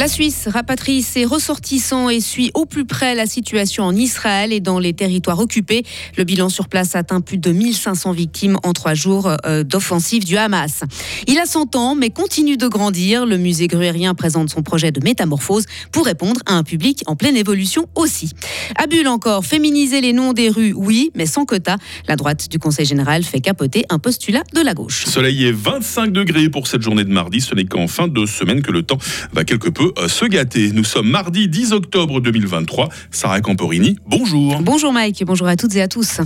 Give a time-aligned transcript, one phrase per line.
[0.00, 4.60] La Suisse rapatrie ses ressortissants et suit au plus près la situation en Israël et
[4.60, 5.82] dans les territoires occupés.
[6.16, 10.38] Le bilan sur place atteint plus de 1500 victimes en trois jours euh, d'offensive du
[10.38, 10.84] Hamas.
[11.26, 13.26] Il a 100 ans mais continue de grandir.
[13.26, 17.36] Le musée gruérien présente son projet de métamorphose pour répondre à un public en pleine
[17.36, 18.30] évolution aussi.
[18.76, 21.76] À encore, féminiser les noms des rues, oui, mais sans quota.
[22.08, 25.04] La droite du Conseil général fait capoter un postulat de la gauche.
[25.04, 27.42] Soleil est 25 degrés pour cette journée de mardi.
[27.42, 28.98] Ce n'est qu'en fin de semaine que le temps
[29.34, 30.70] va quelque peu euh, se gâter.
[30.72, 32.88] Nous sommes mardi 10 octobre 2023.
[33.10, 34.60] Sarah Camporini, bonjour.
[34.60, 36.20] Bonjour Mike, bonjour à toutes et à tous.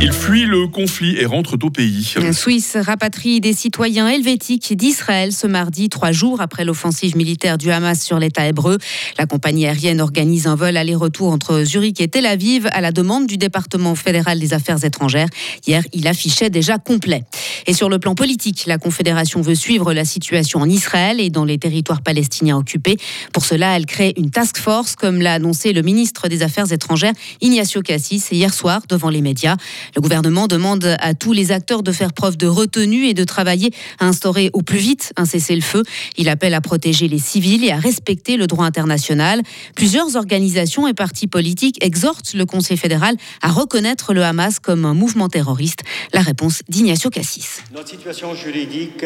[0.00, 2.12] Ils fuient le conflit et rentrent au pays.
[2.20, 7.70] La Suisse rapatrie des citoyens helvétiques d'Israël ce mardi, trois jours après l'offensive militaire du
[7.70, 8.78] Hamas sur l'État hébreu.
[9.18, 13.26] La compagnie aérienne organise un vol aller-retour entre Zurich et Tel Aviv à la demande
[13.26, 15.28] du département fédéral des affaires étrangères.
[15.66, 17.24] Hier, il affichait déjà complet.
[17.66, 21.44] Et sur le plan politique, la Confédération veut suivre la situation en Israël et dans
[21.44, 22.96] les territoires palestiniens occupés.
[23.32, 27.12] Pour cela, elle crée une task force, comme l'a annoncé le ministre des Affaires étrangères,
[27.40, 29.56] Ignacio Cassis, hier soir devant les médias.
[29.94, 33.72] Le gouvernement demande à tous les acteurs de faire preuve de retenue et de travailler
[33.98, 35.82] à instaurer au plus vite un cessez-le-feu.
[36.16, 39.42] Il appelle à protéger les civils et à respecter le droit international.
[39.74, 44.94] Plusieurs organisations et partis politiques exhortent le Conseil fédéral à reconnaître le Hamas comme un
[44.94, 45.80] mouvement terroriste.
[46.12, 47.62] La réponse d'Ignacio Cassis.
[47.74, 49.04] Notre situation juridique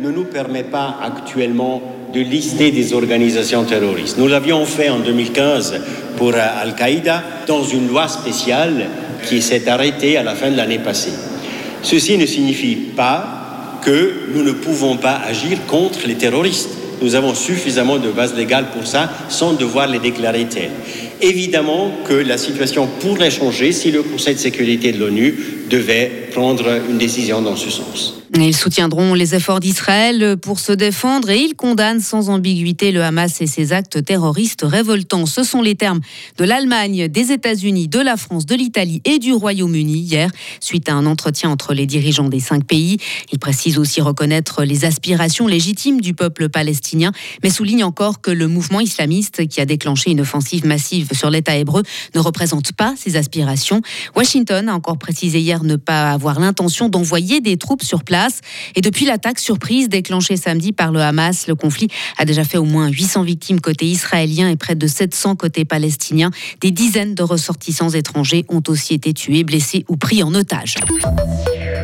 [0.00, 1.82] ne nous permet pas actuellement
[2.12, 4.18] de lister des organisations terroristes.
[4.18, 5.80] Nous l'avions fait en 2015
[6.18, 8.88] pour Al-Qaïda dans une loi spéciale
[9.26, 11.12] qui s'est arrêtée à la fin de l'année passée.
[11.82, 16.68] Ceci ne signifie pas que nous ne pouvons pas agir contre les terroristes.
[17.00, 20.70] Nous avons suffisamment de bases légales pour ça sans devoir les déclarer telles.
[21.22, 25.34] Évidemment que la situation pourrait changer si le Conseil de sécurité de l'ONU
[25.70, 28.19] devait prendre une décision dans ce sens.
[28.38, 33.40] Ils soutiendront les efforts d'Israël pour se défendre et ils condamnent sans ambiguïté le Hamas
[33.40, 35.26] et ses actes terroristes révoltants.
[35.26, 35.98] Ce sont les termes
[36.38, 40.94] de l'Allemagne, des États-Unis, de la France, de l'Italie et du Royaume-Uni hier, suite à
[40.94, 42.98] un entretien entre les dirigeants des cinq pays.
[43.32, 47.10] Ils précisent aussi reconnaître les aspirations légitimes du peuple palestinien,
[47.42, 51.56] mais soulignent encore que le mouvement islamiste qui a déclenché une offensive massive sur l'État
[51.56, 51.82] hébreu
[52.14, 53.82] ne représente pas ces aspirations.
[54.14, 58.19] Washington a encore précisé hier ne pas avoir l'intention d'envoyer des troupes sur place
[58.74, 61.88] et depuis l'attaque surprise déclenchée samedi par le Hamas, le conflit
[62.18, 66.30] a déjà fait au moins 800 victimes côté israélien et près de 700 côté palestinien.
[66.60, 70.76] Des dizaines de ressortissants étrangers ont aussi été tués, blessés ou pris en otage.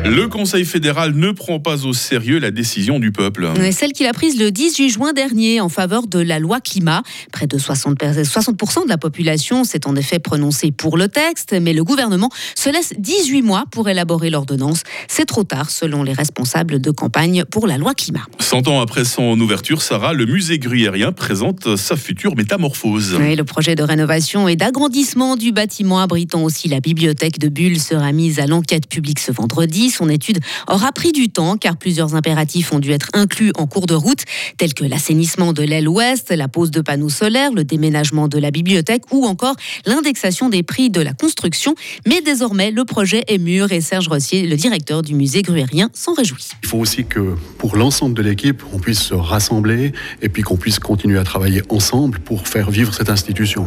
[0.09, 3.51] Le Conseil fédéral ne prend pas au sérieux la décision du peuple.
[3.71, 7.03] Celle qu'il a prise le 18 juin dernier en faveur de la loi climat.
[7.33, 11.73] Près de 60%, 60 de la population s'est en effet prononcée pour le texte, mais
[11.73, 14.83] le gouvernement se laisse 18 mois pour élaborer l'ordonnance.
[15.09, 18.25] C'est trop tard selon les responsables de campagne pour la loi climat.
[18.39, 23.17] Cent ans après son ouverture, Sarah, le musée gruyérien présente sa future métamorphose.
[23.19, 28.13] le projet de rénovation et d'agrandissement du bâtiment abritant aussi la bibliothèque de Bulle sera
[28.13, 29.91] mise à l'enquête publique ce vendredi.
[29.97, 33.87] Son étude aura pris du temps car plusieurs impératifs ont dû être inclus en cours
[33.87, 34.23] de route,
[34.57, 38.51] tels que l'assainissement de l'aile ouest, la pose de panneaux solaires, le déménagement de la
[38.51, 39.55] bibliothèque ou encore
[39.87, 41.73] l'indexation des prix de la construction.
[42.05, 46.13] Mais désormais, le projet est mûr et Serge Rossier, le directeur du musée gruérien, s'en
[46.13, 46.49] réjouit.
[46.61, 50.57] Il faut aussi que pour l'ensemble de l'équipe, on puisse se rassembler et puis qu'on
[50.57, 53.65] puisse continuer à travailler ensemble pour faire vivre cette institution.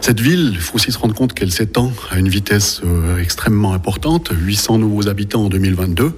[0.00, 3.72] Cette ville, il faut aussi se rendre compte qu'elle s'étend à une vitesse euh, extrêmement
[3.72, 6.12] importante, 800 nouveaux habitants 2022.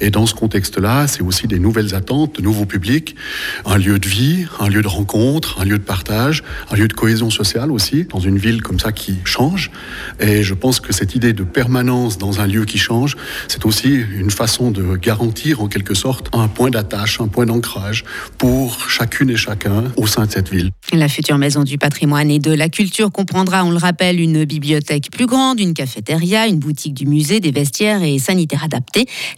[0.00, 3.16] Et dans ce contexte-là, c'est aussi des nouvelles attentes, de nouveaux publics,
[3.64, 6.92] un lieu de vie, un lieu de rencontre, un lieu de partage, un lieu de
[6.92, 9.70] cohésion sociale aussi, dans une ville comme ça qui change.
[10.20, 13.16] Et je pense que cette idée de permanence dans un lieu qui change,
[13.48, 18.04] c'est aussi une façon de garantir en quelque sorte un point d'attache, un point d'ancrage
[18.38, 20.70] pour chacune et chacun au sein de cette ville.
[20.92, 25.10] La future maison du patrimoine et de la culture comprendra, on le rappelle, une bibliothèque
[25.10, 28.64] plus grande, une cafétéria, une boutique du musée, des vestiaires et sanitaires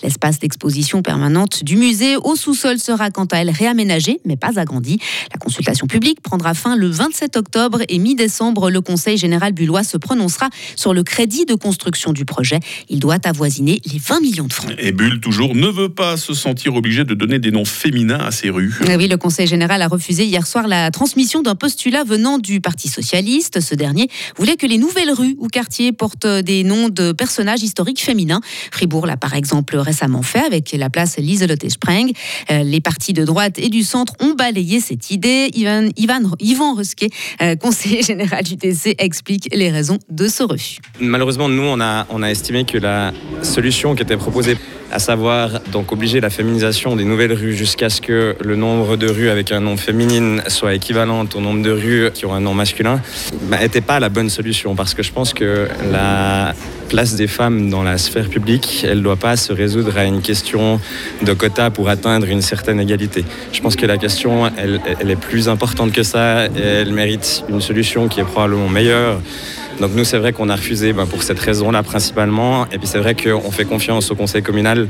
[0.02, 4.98] L'espace d'exposition permanente du musée au sous-sol sera quant à elle réaménagé, mais pas agrandi.
[5.32, 9.96] La consultation publique prendra fin le 27 octobre et mi-décembre, le Conseil général bullois se
[9.96, 12.60] prononcera sur le crédit de construction du projet.
[12.88, 14.72] Il doit avoisiner les 20 millions de francs.
[14.78, 18.30] Et Bulle, toujours, ne veut pas se sentir obligé de donner des noms féminins à
[18.30, 18.74] ses rues.
[18.96, 22.88] Oui, le Conseil général a refusé hier soir la transmission d'un postulat venant du Parti
[22.88, 23.60] socialiste.
[23.60, 28.02] Ce dernier voulait que les nouvelles rues ou quartiers portent des noms de personnages historiques
[28.02, 28.40] féminins.
[28.72, 32.12] Fribourg, la par exemple récemment fait avec la place Lieselotte Spreng.
[32.48, 35.50] Les partis de droite et du centre ont balayé cette idée.
[35.52, 37.10] Ivan, Ivan, Yvan Rusquet,
[37.60, 40.78] conseiller général du TC, explique les raisons de ce refus.
[40.98, 44.56] Malheureusement, nous, on a, estimé que la solution qui était proposée
[44.90, 49.10] à savoir donc obliger la féminisation des nouvelles rues jusqu'à ce que le nombre de
[49.10, 52.54] rues avec un nom féminin soit équivalent au nombre de rues qui ont un nom
[52.54, 53.02] masculin,
[53.50, 56.54] n'était bah, pas la bonne solution parce que je pense que la
[56.88, 60.20] place des femmes dans la sphère publique, elle ne doit pas se résoudre à une
[60.20, 60.80] question
[61.22, 63.24] de quota pour atteindre une certaine égalité.
[63.52, 67.44] Je pense que la question, elle, elle est plus importante que ça et elle mérite
[67.48, 69.20] une solution qui est probablement meilleure.
[69.80, 72.66] Donc nous, c'est vrai qu'on a refusé ben, pour cette raison-là principalement.
[72.72, 74.88] Et puis c'est vrai qu'on fait confiance au conseil communal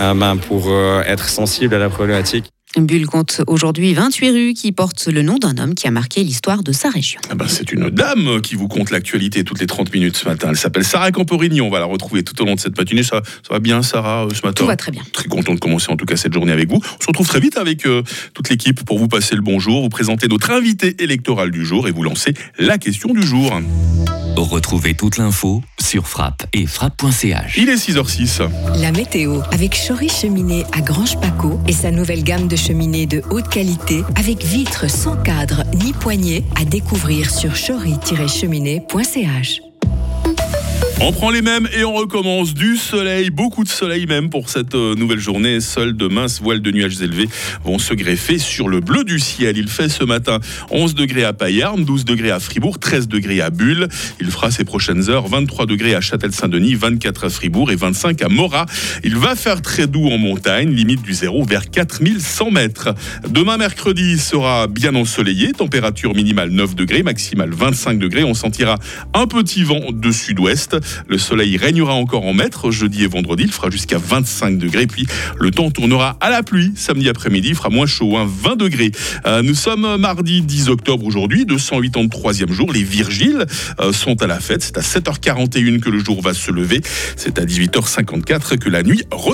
[0.00, 2.51] euh, ben, pour euh, être sensible à la problématique.
[2.78, 6.62] Bulle compte aujourd'hui 28 rues qui portent le nom d'un homme qui a marqué l'histoire
[6.62, 7.20] de sa région.
[7.30, 10.48] Ah ben c'est une dame qui vous compte l'actualité toutes les 30 minutes ce matin.
[10.50, 11.60] Elle s'appelle Sarah Camporini.
[11.60, 13.02] On va la retrouver tout au long de cette matinée.
[13.02, 15.02] Ça, ça va bien, Sarah, euh, ce matin Tout va très bien.
[15.12, 16.80] Très content de commencer en tout cas cette journée avec vous.
[16.82, 18.02] On se retrouve très vite avec euh,
[18.32, 21.90] toute l'équipe pour vous passer le bonjour, vous présenter notre invité électoral du jour et
[21.90, 23.52] vous lancer la question du jour.
[24.36, 27.56] Retrouvez toute l'info sur frappe et frappe.ch.
[27.56, 28.48] Il est 6h06.
[28.80, 33.22] La météo avec Chory Cheminée à Grange Paco et sa nouvelle gamme de cheminées de
[33.30, 39.71] haute qualité avec vitres sans cadre ni poignée à découvrir sur chory-cheminée.ch.
[41.00, 44.74] On prend les mêmes et on recommence du soleil, beaucoup de soleil même pour cette
[44.76, 45.60] euh, nouvelle journée.
[45.60, 47.28] Seuls de minces voiles de nuages élevés
[47.64, 49.56] vont se greffer sur le bleu du ciel.
[49.56, 50.38] Il fait ce matin
[50.70, 53.88] 11 degrés à Payarn, 12 degrés à Fribourg, 13 degrés à Bulle.
[54.20, 58.28] Il fera ces prochaines heures 23 degrés à Châtel-Saint-Denis, 24 à Fribourg et 25 à
[58.28, 58.66] Morat.
[59.02, 62.94] Il va faire très doux en montagne, limite du zéro vers 4100 mètres.
[63.28, 68.22] Demain mercredi sera bien ensoleillé, température minimale 9 degrés, maximale 25 degrés.
[68.22, 68.76] On sentira
[69.14, 70.76] un petit vent de sud-ouest.
[71.08, 73.44] Le soleil régnera encore en maître jeudi et vendredi.
[73.44, 74.86] Il fera jusqu'à 25 degrés.
[74.86, 75.06] Puis
[75.38, 77.48] le temps tournera à la pluie samedi après-midi.
[77.48, 78.92] Il fera moins chaud, 20 hein, degrés.
[79.26, 82.72] Euh, nous sommes mardi 10 octobre aujourd'hui, 283e jour.
[82.72, 83.46] Les Virgiles
[83.80, 84.62] euh, sont à la fête.
[84.62, 86.80] C'est à 7h41 que le jour va se lever.
[87.16, 89.32] C'est à 18h54 que la nuit retourne.